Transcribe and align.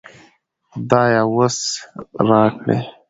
خدايه 0.69 1.21
وس 1.35 1.57
راکړې 2.27 2.77